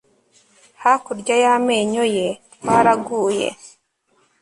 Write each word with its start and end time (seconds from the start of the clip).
hakurya 0.81 1.35
y'amenyo 1.43 2.03
ye. 2.15 2.27
twaraguye 2.55 3.47